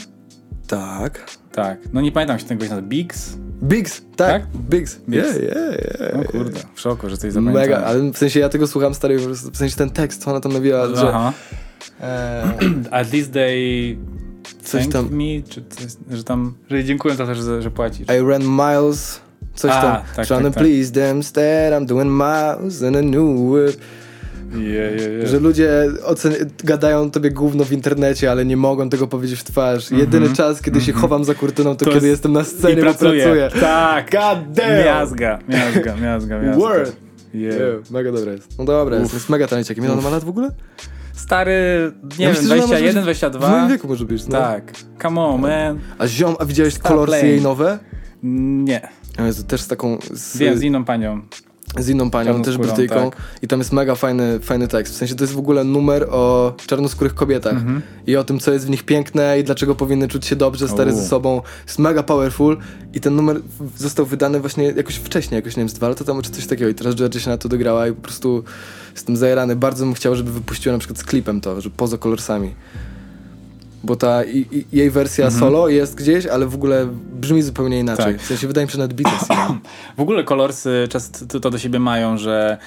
[0.68, 1.26] Tak.
[1.52, 1.78] Tak.
[1.94, 2.82] No nie pamiętam się tego nazywa.
[2.82, 3.38] Bigs?
[3.64, 4.48] Bigs, tak, Tak?
[4.70, 4.96] Bigs.
[5.10, 5.28] Bigs.
[5.28, 6.14] Yeah, yeah, yeah.
[6.18, 7.70] No kurde, w szoku, że coś zapamiętałem.
[7.70, 10.54] Mega, ale w sensie ja tego słucham stary, w sensie ten tekst, co ona tam
[10.54, 11.34] nawijała, że Aha.
[12.02, 12.44] e,
[12.92, 13.96] At least they
[14.64, 15.86] Coś thank tam- me, czy coś,
[16.18, 18.08] że tam, że dziękuję za to, że, że płacisz.
[18.08, 19.22] I ran miles,
[19.56, 20.64] coś A, tam, tak, trying tak, to tak.
[20.64, 23.82] please them instead, I'm doing miles in a new whip.
[24.56, 25.28] Je, je, je.
[25.28, 25.70] Że ludzie
[26.06, 29.92] ocen- gadają tobie gówno w internecie, ale nie mogą tego powiedzieć w twarz.
[29.92, 31.86] Jedyny czas, kiedy się chowam za kurtyną, to, Mhm.
[31.86, 33.24] To kiedy jest- jestem na I scenie, bo pracuję.
[33.24, 33.50] pracuję.
[33.62, 34.12] Tak.
[34.12, 34.86] God damn!
[34.86, 36.60] Miazga, miazga, miazga, miazga.
[36.62, 36.96] Word!
[37.34, 37.58] Yeah.
[37.60, 38.58] Yeah, mega dobra jest.
[38.60, 39.84] No dobra, jest, jest mega talentciakiem.
[39.84, 40.50] Ile ona ma lat w ogóle?
[41.22, 43.50] Stary, nie Ja wiem, myślę, że ona może 21, być- W 22.
[43.50, 44.38] moim wieku może być, no.
[44.40, 44.72] Tak.
[45.02, 45.80] Come on, man.
[45.98, 47.80] A ziom, a widziałeś kolorsy jej nowe?
[48.24, 48.90] Nie.
[49.26, 49.98] Jezu, też z taką...
[50.14, 51.22] Z, Wiem, z inną panią.
[51.80, 53.12] Z inną panią, też Brytyjką.
[53.12, 53.22] tak.
[53.42, 54.94] I tam jest mega fajny, fajny tekst.
[54.94, 57.54] W sensie to jest w ogóle numer o czarnoskórych kobietach.
[57.54, 57.82] Mhm.
[58.08, 60.94] I o tym, co jest w nich piękne i dlaczego powinny czuć się dobrze, stare
[60.94, 61.42] ze sobą.
[61.66, 62.58] Jest mega powerful.
[62.94, 63.42] I ten numer
[63.78, 66.70] został wydany właśnie jakoś wcześniej, jakoś nie wiem, z dwa lata temu, czy coś takiego.
[66.70, 68.44] I teraz Georgia się na to dograła i po prostu
[68.94, 69.56] jestem zajarany.
[69.56, 72.54] Bardzo bym chciał, żeby wypuściła na przykład z klipem to, że poza kolorsami.
[73.84, 75.40] Bo ta i, i, jej wersja Mhm.
[75.40, 78.06] solo jest gdzieś, ale w ogóle brzmi zupełnie inaczej.
[78.06, 78.22] Tak.
[78.22, 79.06] W sensie wydaje mi się, nawet nie
[79.98, 82.58] W ogóle kolorsy często to, do siebie mają, że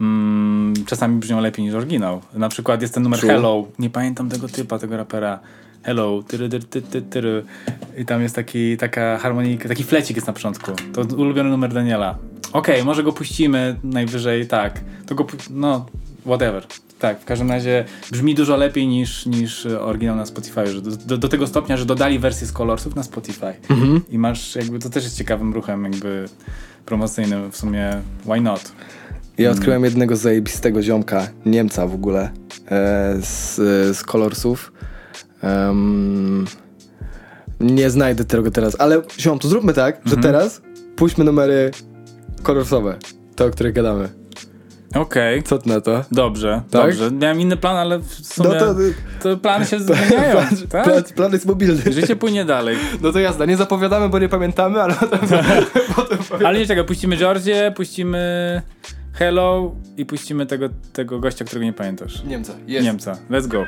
[0.00, 2.20] mm, czasami brzmią lepiej niż oryginał.
[2.34, 3.32] Na przykład jest ten numer True.
[3.32, 3.66] Hello.
[3.78, 5.40] Nie pamiętam tego typa, tego rapera.
[5.82, 6.22] Hello.
[6.22, 7.44] Tyry, tyry, tyry, tyry.
[7.98, 10.70] I tam jest taki, taka harmonika, taki flecik jest na początku.
[10.92, 12.18] To ulubiony numer Daniela.
[12.52, 14.80] Okej, może go puścimy najwyżej, tak.
[15.06, 15.86] To go, no,
[16.26, 16.66] whatever.
[17.00, 21.18] Tak, w każdym razie brzmi dużo lepiej niż, niż e, oryginał na Spotify, że do,
[21.18, 23.54] do, tego stopnia, że dodali wersję z kolorsów na Spotify.
[24.10, 26.28] I masz jakby, to też jest ciekawym ruchem jakby
[26.86, 28.72] promocyjnym w sumie, why not?
[29.38, 32.30] Ja odkryłem jednego zajebistego ziomka, Niemca w ogóle,
[32.70, 33.56] e, z,
[33.96, 34.72] z Colorsów.
[35.42, 36.46] Em,
[37.60, 40.62] nie znajdę tego teraz, ale ziom, to zróbmy tak, że teraz
[40.96, 41.70] puśćmy numery
[42.42, 42.98] kolorsowe,
[43.36, 44.19] te, o których gadamy.
[44.94, 45.42] Okej.
[45.42, 46.04] Co ty na to?
[46.12, 46.82] Dobrze, Tak?
[46.82, 47.10] dobrze.
[47.10, 48.74] Miałem inny plan, ale w sumie No to...
[49.22, 50.32] to plany się zmieniają.
[50.32, 50.84] Plan, tak?
[50.84, 51.92] plan, plan jest mobilny.
[51.92, 52.76] Życie płynie dalej.
[53.02, 54.94] No to jasne, nie zapowiadamy, bo nie pamiętamy, ale
[55.96, 56.18] potem.
[56.46, 58.62] Ale nie czego, puścimy Georgię, puścimy
[59.12, 62.24] Hello i puścimy tego, tego gościa, którego nie pamiętasz.
[62.24, 62.52] Niemca.
[62.66, 63.16] Niemca.
[63.30, 63.64] Let's go.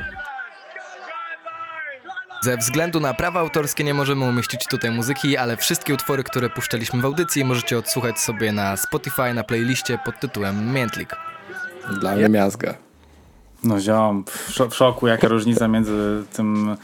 [2.42, 7.00] Ze względu na prawa autorskie nie możemy umieścić tutaj muzyki, ale wszystkie utwory, które puszczaliśmy
[7.02, 11.16] w audycji możecie odsłuchać sobie na Spotify na playliście pod tytułem Miętlik.
[12.00, 12.74] Dla mnie miazga.
[13.64, 16.76] No ziom, w, szo- w szoku, jaka różnica między tym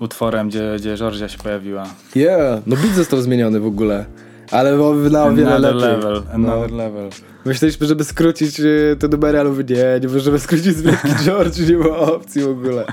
[0.00, 1.86] utworem, gdzie, gdzie Georgia się pojawiła.
[2.16, 4.04] Yeah, no beat został zmieniony w ogóle.
[4.50, 5.96] Ale na o wiele Another lepiej.
[5.96, 6.52] level, No.
[6.52, 7.10] another level.
[7.44, 11.58] Myśleliśmy, żeby skrócić y, te numery, ale mówię, nie, nie możemy skrócić z Wielki George,
[11.70, 12.84] nie ma opcji w ogóle.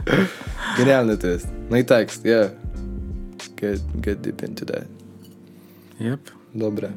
[0.77, 1.47] Genialny to jest.
[1.69, 2.51] No i tekst, yeah.
[3.61, 4.85] Get, get deep into that.
[6.01, 6.19] Yep.
[6.55, 6.89] Dobre.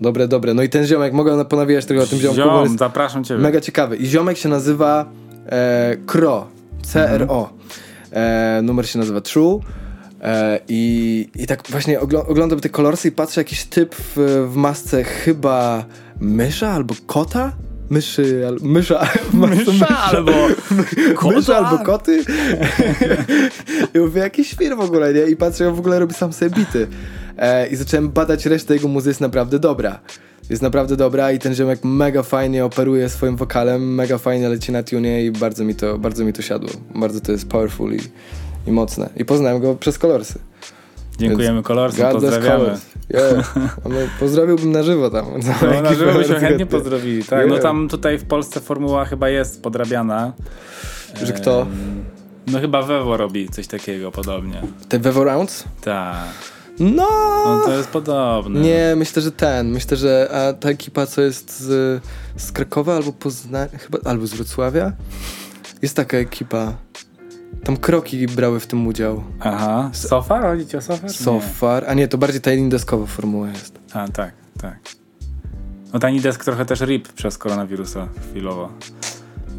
[0.00, 0.54] Dobre, dobre.
[0.54, 3.40] No i ten ziomek, mogę ponawijać trochę o tym ziomku, Ziom, jest zapraszam ciebie.
[3.40, 3.96] mega ciekawy.
[3.96, 5.10] I ziomek się nazywa
[5.46, 6.46] e, Kro.
[6.82, 7.50] C-R-O.
[8.12, 9.60] E, numer się nazywa True.
[10.22, 14.56] E, i, I tak właśnie ogl oglądam te kolorsy i patrzę, jakiś typ w, w
[14.56, 15.84] masce chyba
[16.20, 17.52] mysza albo kota?
[17.90, 20.32] Myszy, al, mysza, masce Mysza albo
[21.36, 22.24] Mysza albo koty.
[23.94, 25.22] I mówię, jakiś świr w ogóle, nie?
[25.22, 26.86] I patrzę, jak w ogóle robi sam sobie bity.
[27.38, 30.00] E, I zacząłem badać resztę jego muzy, jest naprawdę dobra.
[30.50, 34.82] Jest naprawdę dobra i ten ziomek mega fajnie operuje swoim wokalem, mega fajnie leci na
[34.82, 36.70] tunie i bardzo mi to, bardzo mi to siadło.
[36.94, 38.00] Bardzo to jest powerful i,
[38.66, 39.10] i mocne.
[39.16, 40.38] I poznałem go przez kolorsy.
[41.20, 42.78] Dziękujemy bless pozdrawiamy.
[43.10, 43.54] Yeah.
[43.84, 45.26] No, pozdrowiłbym na żywo tam.
[45.62, 47.24] No, na żywo byśmy chętnie pozdrowili.
[47.24, 50.32] Tak, no tam tutaj w Polsce formuła chyba jest podrabiana.
[51.22, 51.66] Że kto?
[52.46, 54.62] No chyba Wewo robi coś takiego podobnie.
[54.88, 55.64] Te Vevo Rounds?
[55.80, 56.14] Tak.
[56.80, 57.08] No!
[57.44, 58.60] No to jest podobne.
[58.60, 59.68] Nie, myślę, że ten.
[59.70, 62.02] Myślę, że a ta ekipa, co jest z,
[62.36, 64.92] z Krakowa albo Poznania, chyba, albo z Wrocławia,
[65.82, 66.72] jest taka ekipa.
[67.64, 69.22] Tam kroki brały w tym udział.
[69.40, 69.90] Aha.
[69.92, 70.42] Sofar?
[70.42, 71.12] Chodzi ci o Sofar?
[71.12, 71.84] Sofar.
[71.88, 73.74] A nie, to bardziej ta deskowa formuła jest.
[73.94, 74.00] Nie.
[74.00, 74.78] A, tak, tak.
[75.92, 78.68] No Tiny Desk trochę też rip przez koronawirusa chwilowo.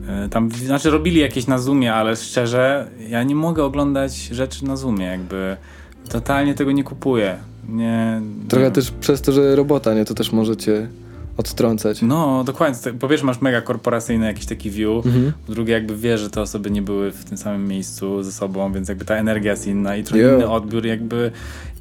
[0.08, 4.76] E, Tam, znaczy robili jakieś na Zoomie, ale szczerze, ja nie mogę oglądać rzeczy na
[4.76, 5.58] Zoomie, jakby
[6.10, 7.38] totalnie tego nie kupuję.
[7.70, 8.72] Nie, Trochę nie.
[8.72, 10.06] też przez to, że robota, nie?
[10.06, 10.88] To też możecie
[11.50, 12.02] odtrącać.
[12.02, 12.94] No, dokładnie.
[12.94, 15.34] Po pierwsze masz mega korporacyjny jakiś taki view, Mhm.
[15.48, 18.74] po drugie jakby wiesz, że te osoby nie były w tym samym miejscu ze sobą,
[18.74, 21.32] więc jakby ta energia jest inna i trochę inny odbiór jakby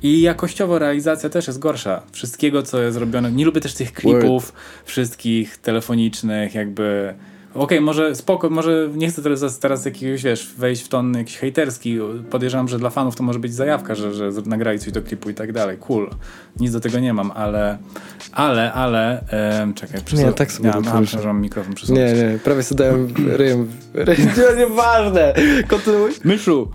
[0.02, 2.02] i jakościowo realizacja też jest gorsza.
[2.12, 3.32] Wszystkiego, co jest zrobione.
[3.32, 4.52] Nie lubię też tych klipów
[4.84, 7.14] wszystkich telefonicznych, jakby
[7.54, 11.98] Okej, może spoko, może nie chcę teraz, teraz jakiegoś, wiesz, wejść w ton jakiś hejterski.
[12.30, 15.34] Podejrzewam, że dla fanów to może być zajawka, że, że nagrali coś do klipu i
[15.34, 15.78] tak dalej.
[15.78, 16.10] Cool.
[16.60, 17.78] Nic do tego nie mam, ale,
[18.32, 20.00] ale, ale, em, czekaj.
[20.12, 20.76] Nie, tak sobie ja,
[21.32, 21.74] mikrofon.
[21.88, 23.68] Nie, nie, prawie sobie dałem ryjem.
[23.94, 24.28] ryjem.
[24.36, 25.34] Nie, Nieważne.
[25.68, 26.10] Kontynuuj.
[26.24, 26.70] Myszu!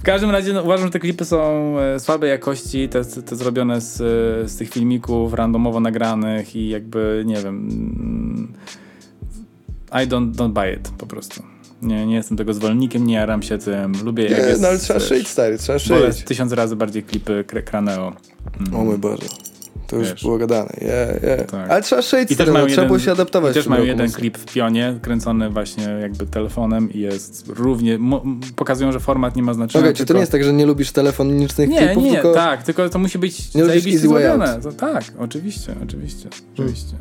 [0.00, 3.80] W każdym razie no, uważam, że te klipy są e, słabej jakości, te, te zrobione
[3.80, 8.52] z, e, z tych filmików randomowo nagranych i jakby, nie wiem, mm,
[9.92, 11.42] I don't, don't buy it po prostu.
[11.82, 14.62] Nie, nie jestem tego zwolennikiem, nie jaram się tym, lubię jak Nie, jest...
[14.62, 16.24] no ale trzeba szyć, stary, trzeba szyć.
[16.24, 18.12] tysiąc razy bardziej klipy Kraneo.
[18.60, 18.80] Mm.
[18.80, 19.22] O mój Boże.
[19.90, 20.22] To już Wiesz.
[20.22, 20.70] było gadane.
[20.80, 21.50] Yeah, yeah.
[21.50, 21.70] Tak.
[21.70, 23.50] Ale trzeba no, trzeba jeden, było się adaptować.
[23.50, 27.98] I też mają jeden klip w pionie, kręcony właśnie jakby telefonem i jest równie,
[28.56, 29.84] pokazują, że format nie ma znaczenia.
[29.84, 32.32] Okej, czy to tylko- nie jest tak, że nie lubisz telefonicznych Nie, klipów, nie, tylko...
[32.32, 34.60] tak, tylko to musi być Nie lubisz zajebiście zrobione.
[34.62, 36.96] To, tak, oczywiście, oczywiście, oczywiście.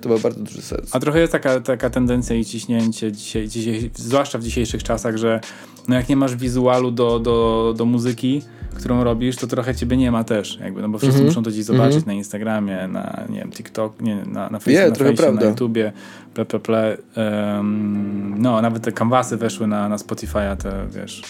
[0.00, 0.88] To ma bardzo duży sens.
[0.92, 5.40] A trochę jest taka, taka tendencja i ciśnięcie dzisiaj, dzisiaj, zwłaszcza w dzisiejszych czasach, że
[5.88, 8.42] no jak nie masz wizualu do, do, do muzyki,
[8.74, 11.26] którą robisz, to trochę ciebie nie ma też, jakby, no bo wszyscy Mhm.
[11.28, 12.06] muszą to gdzieś zobaczyć Mhm.
[12.06, 15.40] na Instagramie, na, nie wiem, TikTok, nie, na, na, Facebooku, na, prawda.
[15.40, 15.92] na YouTubie,
[16.34, 16.96] ple, ple, ple.
[17.16, 21.22] Em, no, nawet te kanwasy weszły na, na Spotify'a, te, wiesz,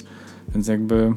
[0.55, 1.13] więc jakby...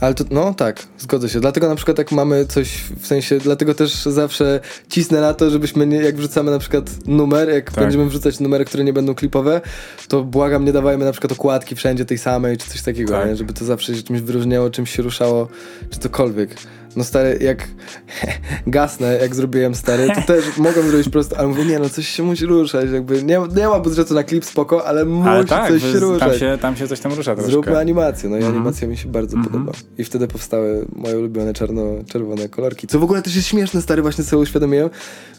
[0.00, 1.40] Ale to, no tak, zgodzę się.
[1.40, 2.68] Dlatego na przykład jak mamy coś,
[3.00, 7.48] w sensie, dlatego też zawsze cisnę na to, żebyśmy nie, jak wrzucamy na przykład numer,
[7.48, 7.84] jak Tak.
[7.84, 9.60] będziemy wrzucać numery, które nie będą klipowe,
[10.08, 13.36] to błagam, nie dawajmy na przykład okładki wszędzie tej samej, czy coś takiego, Tak.
[13.36, 15.48] żeby to zawsze się czymś wyróżniało, czymś się ruszało,
[15.90, 16.50] czy cokolwiek.
[16.96, 17.68] No stary, jak
[18.66, 22.22] gasnę, jak zrobiłem stary, to też mogłem zrobić prosto, ale mówię, nie no, coś się
[22.22, 25.82] musi ruszać, jakby nie, nie ma budżetu na klip, spoko, ale musi Ale tak, coś
[25.82, 26.28] się ruszać.
[26.30, 27.50] tam się, tam się coś tam rusza troszkę.
[27.52, 28.54] Zróbmy animację, no i Mhm.
[28.56, 29.52] animacja mi się bardzo Mhm.
[29.52, 29.78] podoba.
[29.98, 32.86] I wtedy powstały moje ulubione czarno-czerwone kolorki.
[32.86, 34.90] Co w ogóle też jest śmieszne, stary, właśnie sobie uświadomiłem,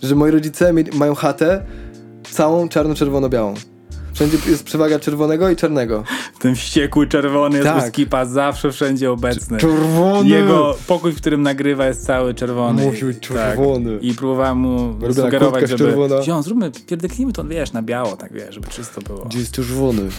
[0.03, 1.65] że moi rodzice mają chatę
[2.31, 3.53] całą czarno-czerwono-białą.
[4.13, 6.03] Wszędzie jest przewaga czerwonego i czarnego.
[6.39, 7.83] Ten wściekły czerwony jest Tak.
[7.85, 9.57] u Skipa zawsze wszędzie obecny.
[9.57, 10.29] Czerwony!
[10.29, 12.85] Jego pokój, w którym nagrywa jest cały czerwony.
[12.85, 13.93] Musi być czerwony.
[13.93, 14.03] Tak.
[14.03, 15.83] I próbowałem mu sugerować, żeby...
[15.83, 16.21] czerwona.
[16.23, 19.19] Ziom, zróbmy, pierdeknijmy to, wiesz, na biało, tak wiesz, żeby czysto było.
[19.25, 20.01] Gdzie jest czerwony?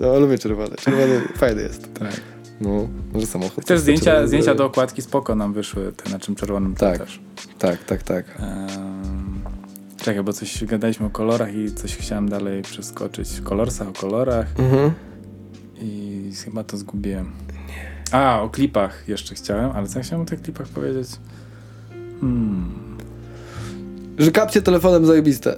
[0.00, 0.76] No, lubię czerwony.
[0.76, 1.94] Czerwony fajny jest.
[1.94, 2.20] Tak.
[2.60, 3.54] No, może samochód.
[3.56, 4.28] Też też zdjęcia, czerwony.
[4.28, 6.98] zdjęcia do okładki spoko nam wyszły, te na czym czerwonym Tak.
[6.98, 7.20] też.
[7.58, 8.24] Tak, tak, tak.
[8.36, 9.21] Ehm,
[10.02, 13.28] czekaj, bo coś gadaliśmy o kolorach i coś chciałem dalej przeskoczyć.
[13.28, 14.92] W kolorsach, o kolorach Mhm.
[15.80, 17.30] i chyba to zgubiłem.
[18.12, 21.08] A, o klipach jeszcze chciałem, ale co ja chciałem o tych klipach powiedzieć?
[22.20, 22.72] Hmm.
[24.18, 25.56] Że kapcie telefonem zajebiste.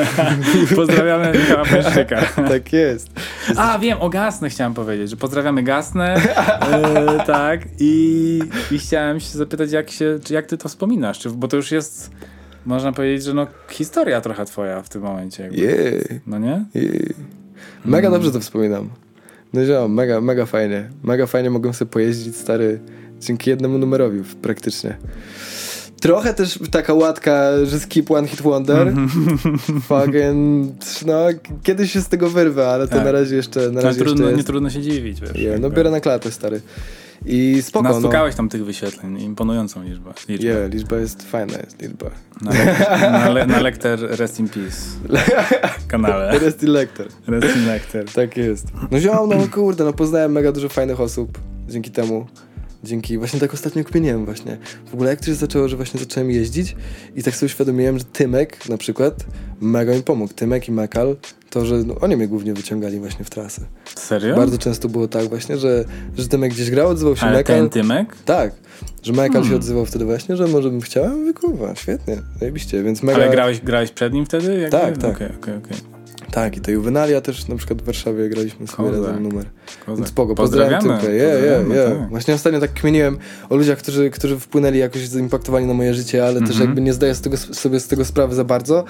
[0.76, 2.20] Pozdrawiamy Michała Pęszczyka.
[2.48, 3.08] Tak jest.
[3.56, 8.40] A, wiem, o Gasnę chciałem powiedzieć, że pozdrawiamy Gasnę, e, tak, i,
[8.70, 11.70] i chciałem się zapytać, jak, się, czy jak ty to wspominasz, czy, bo to już
[11.70, 12.10] jest,
[12.66, 15.42] można powiedzieć, że no historia trochę twoja w tym momencie.
[15.42, 15.58] Jakby.
[15.58, 16.20] Jej.
[16.26, 16.64] No nie?
[16.74, 17.14] jej.
[17.84, 18.88] Mega dobrze to wspominam.
[19.52, 20.90] No ziom, mega, mega fajnie.
[21.02, 22.80] Mega fajnie mogłem sobie pojeździć, stary,
[23.20, 24.96] dzięki jednemu numerowi praktycznie.
[26.00, 28.92] Trochę też taka łatka, że skip one hit wonder.
[29.88, 30.72] Fucking,
[31.06, 31.14] no,
[31.62, 33.04] kiedyś się z tego wyrwę, ale to Tak.
[33.04, 34.46] na razie jeszcze, na No, razie trudno, jeszcze nie jest.
[34.46, 35.36] trudno się dziwić, wiesz.
[35.36, 36.60] Je, no biorę na klatę, stary.
[37.26, 37.94] I spoko, no.
[37.94, 40.12] Nastukałeś tam tych wyświetleń, imponującą liczbę.
[40.28, 40.46] liczbę.
[40.46, 42.10] Je, liczba jest fajna, jest liczba.
[42.42, 44.76] Na, le- na, le- na Lekter Rest in Peace
[45.88, 46.38] kanale.
[46.38, 47.06] Rest in Lecter.
[47.26, 48.04] Rest in Lekter.
[48.12, 48.66] Tak jest.
[48.90, 52.26] No ziom, no kurde, no poznałem mega dużo fajnych osób dzięki temu.
[52.84, 54.58] Dzięki, właśnie tak ostatnio kpieniłem właśnie.
[54.90, 56.76] W ogóle jak to się zaczęło, że właśnie zacząłem jeździć
[57.16, 59.14] i tak sobie uświadomiłem, że Tymek na przykład
[59.60, 60.34] mega mi pomógł.
[60.34, 61.16] Tymek i Mekal,
[61.50, 63.62] to, że no, oni mnie głównie wyciągali właśnie w trasę.
[63.94, 64.36] Serio?
[64.36, 65.84] Bardzo często było tak właśnie, że,
[66.16, 67.56] że Tymek gdzieś grał, odzywał się Ale Mekal.
[67.56, 68.16] ten Tymek?
[68.24, 68.52] Tak,
[69.02, 69.50] że Mekal Hmm.
[69.50, 73.18] się odzywał wtedy właśnie, że może bym chciał, mówię, kurwa, świetnie, zajebiście, więc mega...
[73.18, 74.60] Ale grałeś, grałeś przed nim wtedy?
[74.60, 74.78] Jakby?
[74.78, 75.16] Tak, tak.
[75.16, 75.89] Okej, okej, okej.
[76.30, 79.06] Tak, i to Juvenalia też na przykład w Warszawie graliśmy sobie Kozak.
[79.06, 79.44] razem numer.
[79.86, 79.96] Kozak.
[79.96, 81.96] Więc spoko, pozdrawiam je, Pozdrawiamy, je.
[82.00, 82.08] tak.
[82.10, 83.18] Właśnie ostatnio tak kmieniłem
[83.50, 86.66] o ludziach, którzy, którzy wpłynęli jakoś, zaimpaktowali na moje życie, ale też Mhm.
[86.68, 88.84] jakby nie zdaję z tego, sobie z tego sprawy za bardzo.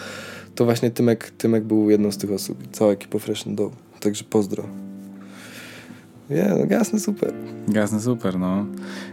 [0.54, 2.58] To właśnie Tymek, Tymek był jedną z tych osób.
[2.72, 3.72] Cała ekipa Fresh and Dough.
[4.00, 4.64] Także pozdro.
[6.30, 7.32] Nie, no jasne, super.
[7.74, 8.66] Jasne, super, no.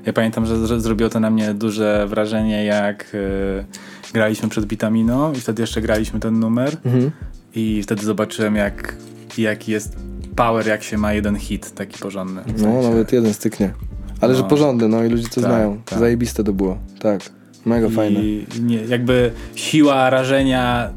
[0.05, 3.65] Ja pamiętam, że zro- zrobiło to na mnie duże wrażenie, jak e,
[4.13, 7.11] graliśmy przed Bitaminą i wtedy jeszcze graliśmy ten numer Mhm.
[7.55, 8.95] I wtedy zobaczyłem, jak,
[9.37, 9.95] jaki jest
[10.35, 12.41] power, jak się ma jeden hit taki porządny.
[12.41, 12.89] W No, sensie.
[12.89, 13.73] nawet jeden styknie.
[14.21, 14.47] Ale że No.
[14.47, 15.81] porządny, no i ludzie to Tak, znają.
[15.85, 15.99] tak.
[15.99, 16.77] Zajebiste to było.
[16.99, 17.21] Tak.
[17.65, 18.19] Mega fajne.
[18.19, 20.89] I nie, jakby siła rażenia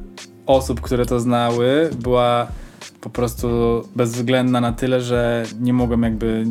[0.46, 2.46] osób, które to znały, była
[3.00, 3.48] po prostu
[3.96, 6.44] bezwzględna na tyle, że nie mogłem jakby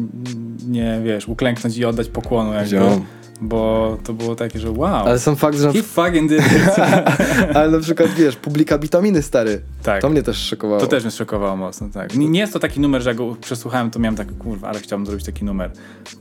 [0.68, 2.70] nie, wiesz, uklęknąć i oddać pokłonu jakby.
[2.70, 3.06] Ziom.
[3.42, 5.06] Bo to było takie, że wow.
[5.08, 5.74] Ale sam fakt, że...
[5.74, 6.80] He fucking did it.
[7.56, 9.62] Ale na przykład, wiesz, publika witaminy, stary.
[9.84, 10.02] tak.
[10.02, 10.82] To mnie też szokowało.
[10.82, 12.16] To też mnie szokowało mocno, tak.
[12.16, 14.80] Nie, nie jest to taki numer, że jak go przesłuchałem, to miałem tak, kurwa, ale
[14.80, 15.72] chciałbym zrobić taki numer.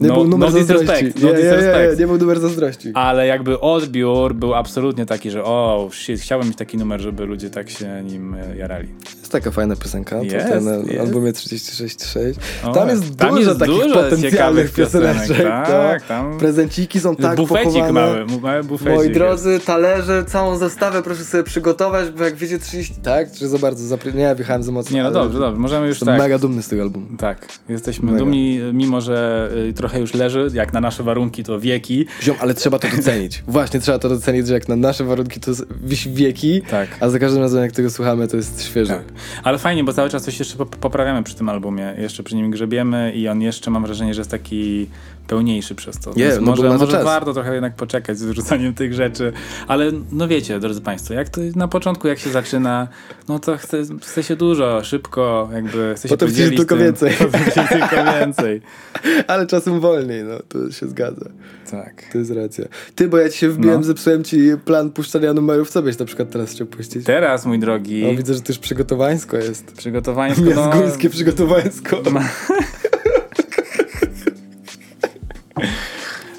[0.00, 0.86] Nie był numer no zazdrości.
[0.86, 2.00] disrespect, no nie, nie, nie, nie, disrespect.
[2.00, 2.90] nie był numer zazdrości.
[2.94, 7.50] Ale jakby odbiór był absolutnie taki, że o, shit, chciałbym mieć taki numer, żeby ludzie
[7.50, 8.88] tak się nim jarali.
[9.28, 11.00] Jest taka fajna piosenka, to Jest, ten jest.
[11.00, 12.34] albumie 36.6.
[12.64, 15.28] O, Tam jest tam dużo jest takich dużo potencjalnych pioseneczek.
[15.28, 16.08] piosenek, tak, no.
[16.08, 17.92] tam- Prezenciki są tak bufecik pochowane.
[17.92, 18.94] mały, mały bufecik.
[18.94, 19.18] Moi jest.
[19.18, 22.94] drodzy, talerze, całą zestawę proszę sobie przygotować, bo jak wiecie 30...
[23.02, 23.32] Tak?
[23.32, 23.86] Czy za bardzo?
[23.86, 24.12] Zapry...
[24.12, 24.96] Nie, wjechałem za mocno.
[24.96, 26.18] Nie, no dobrze, dobrze, możemy już Jestem tak.
[26.18, 27.06] mega dumny z tego albumu.
[27.18, 28.18] Tak, jesteśmy Mega.
[28.18, 32.06] dumni, mimo że y, trochę już leży, jak na nasze warunki to wieki.
[32.22, 33.42] Ziom, ale trzeba to docenić.
[33.48, 35.50] Właśnie, trzeba to docenić, że jak na nasze warunki to
[35.84, 36.88] wisi wieki, Tak.
[37.00, 38.94] a za każdym razem jak tego słuchamy, to jest świeże.
[38.94, 39.04] Tak.
[39.42, 41.94] Ale fajnie, bo cały czas coś jeszcze pop- poprawiamy przy tym albumie.
[41.98, 44.86] Jeszcze przy nim grzebiemy i on jeszcze mam wrażenie, że jest taki
[45.28, 46.12] pełniejszy przez to.
[46.14, 49.32] Więc no może, może warto trochę jednak poczekać z wyrzucaniem tych rzeczy.
[49.68, 52.88] Ale no wiecie, drodzy Państwo, jak to na początku jak się zaczyna,
[53.28, 56.84] no to chce, chce się dużo, szybko, jakby chce się Potem podzielić tylko tym.
[56.84, 57.12] więcej.
[57.68, 58.60] Tylko więcej.
[59.28, 61.26] Ale czasem wolniej, no, to się zgadza.
[61.70, 62.02] Tak.
[62.12, 62.64] To jest racja.
[62.94, 63.82] Ty, bo ja ci się wbiłem, No.
[63.86, 67.04] zepsułem ci plan puszczania numerów, co byś na przykład teraz chciał puścić?
[67.04, 69.72] Teraz, mój drogi, No widzę, że to już przygotowańsko jest.
[69.72, 71.96] przygotowanie Miastgórskie przygotowańsko.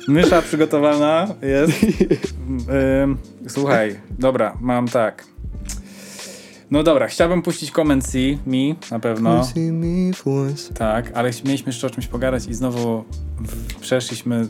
[0.10, 1.74] Mysza przygotowana jest.
[3.48, 5.26] Słuchaj, dobra, mam tak.
[6.72, 8.18] No dobra, chciałbym puścić Comment C,
[8.48, 9.46] mi na pewno.
[9.46, 10.74] See me for once.
[10.74, 13.04] Tak, ale mieliśmy jeszcze o czymś pogadać i znowu
[13.82, 14.48] przeszliśmy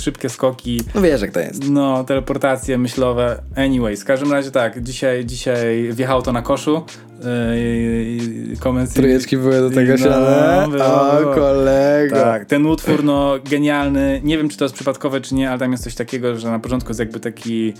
[0.00, 0.80] szybkie skoki.
[0.94, 1.70] No wiesz, jak to jest.
[1.70, 3.42] No, teleportacje myślowe.
[3.56, 6.82] Anyways, w każdym razie tak, dzisiaj, dzisiaj wjechało to na koszu.
[7.24, 8.94] Yy, Comment C.
[8.94, 10.66] Trójeczki były do tego No, siane.
[10.70, 10.84] było,
[11.30, 12.16] O, kolego.
[12.16, 14.20] Tak, ten utwór, no genialny.
[14.24, 16.58] Nie wiem, czy to jest przypadkowe, czy nie, ale tam jest coś takiego, że na
[16.58, 17.72] początku jest jakby taki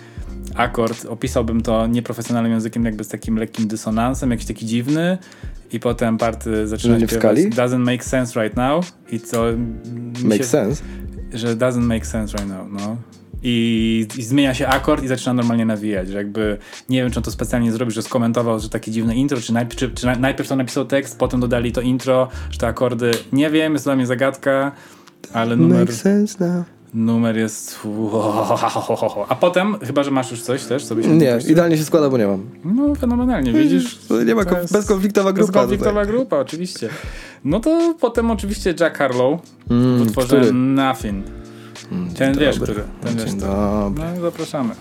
[0.55, 5.19] akord, opisałbym to nieprofesjonalnym językiem, jakby z takim lekkim dysonansem, jakiś taki dziwny.
[5.73, 7.51] I potem party zaczyna śpiewać skali?
[7.51, 8.93] Doesn't make sense right now.
[9.13, 9.21] I
[10.25, 10.83] mi Make się, sense.
[11.33, 12.97] że doesn't make sense right now, no.
[13.43, 17.23] I, I zmienia się akord i zaczyna normalnie nawijać, że jakby nie wiem, czy on
[17.23, 20.49] to specjalnie zrobił, że skomentował, że takie dziwne intro, czy, najpierw, czy, czy na- najpierw
[20.49, 24.07] to napisał tekst, potem dodali to intro, że te akordy, nie wiem, jest dla mnie
[24.07, 24.73] zagadka,
[25.33, 26.65] ale numer, Make sense now.
[26.95, 27.79] numer jest...
[29.29, 32.19] A potem, chyba, że masz już coś też, co byś Nie, idealnie się składa, bo
[32.19, 32.47] nie mam.
[32.65, 33.99] No, fenomenalnie, widzisz?
[34.09, 35.53] To Nie ma konf- bezkonfliktowa grupa.
[35.53, 36.89] Bezkonfliktowa grupa, oczywiście.
[37.45, 40.53] No to potem oczywiście Jack Harlow Mm, w utworze który?
[40.53, 41.25] Nothing.
[41.93, 42.75] Mm, Ten dzień wiesz, dobry.
[42.75, 42.89] który.
[43.03, 43.53] Ten wiesz, Dzień który.
[43.53, 44.05] dobry.
[44.15, 44.75] No zapraszamy.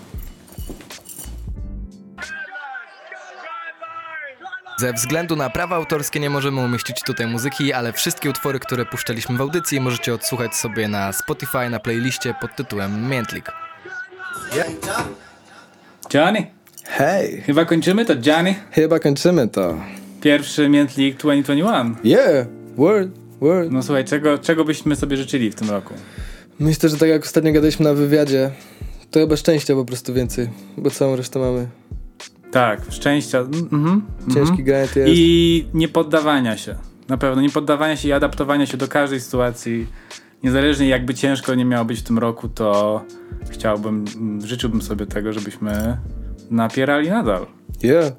[4.78, 9.36] Ze względu na prawa autorskie nie możemy umieścić tutaj muzyki, ale wszystkie utwory, które puszczaliśmy
[9.36, 13.52] w audycji możecie odsłuchać sobie na Spotify na playliście pod tytułem Miętlik.
[16.14, 16.46] Johnny,
[16.84, 18.12] Hej, chyba kończymy to.
[18.26, 19.74] Johnny, chyba kończymy to.
[20.20, 21.96] pierwszy Miętlik 2021.
[22.04, 23.08] Yeah, word,
[23.40, 23.68] word.
[23.70, 25.94] No słuchaj, czego, czego byśmy sobie życzyli w tym roku?
[26.60, 28.50] Myślę, że tak jak ostatnio gadaliśmy na wywiadzie,
[29.10, 31.68] to chyba szczęścia po prostu więcej, bo całą resztę mamy.
[32.50, 33.38] Tak, szczęścia.
[33.38, 34.02] Mhm,
[34.34, 34.78] Ciężki mhm.
[34.78, 34.96] jest.
[35.06, 36.74] I nie poddawania się.
[37.08, 39.86] Na pewno, nie poddawania się i adaptowania się do każdej sytuacji.
[40.42, 43.00] Niezależnie jakby ciężko nie miało być w tym roku, to
[43.50, 45.96] chciałbym, mm, życzyłbym sobie tego, żebyśmy
[46.50, 47.46] napierali nadal.
[47.82, 48.12] Yeah,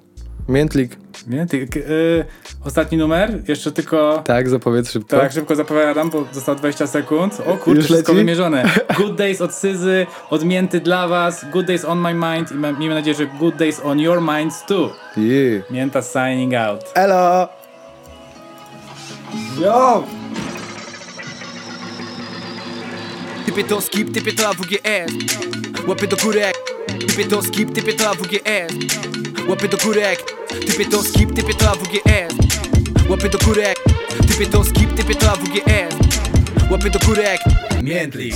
[0.50, 0.98] miętlik.
[1.28, 1.46] Nie?
[1.46, 2.26] Ty, k- y,
[2.66, 4.22] ostatni numer, jeszcze tylko...
[4.26, 5.18] Tak, zapowiedz szybko.
[5.18, 7.38] Tak, szybko zapowiadam, bo zostało 20 sekund.
[7.48, 8.14] O Już wszystko leci?
[8.24, 8.64] wymierzone.
[8.98, 13.16] Good Days od Syzy, odmięty dla was, Good Days on my mind i miejmy nadzieję,
[13.18, 14.94] że Good Days on your minds too.
[15.18, 15.72] Yeah.
[15.72, 16.82] Mięta signing out.
[16.96, 17.48] Elo!
[19.62, 20.04] Yo!
[23.46, 25.12] Typie to skip, typie to AWGS
[25.88, 26.54] Łapy do górek
[27.08, 28.74] Typie to skip, typie to AWGS
[29.48, 32.34] Łapy do górek Typie to skip, typie to AWGS
[33.10, 33.78] Łapy do górek
[34.28, 35.96] Typie to skip, typie to AWGS
[36.72, 37.40] Łapy do górek
[37.84, 38.36] Miętlik.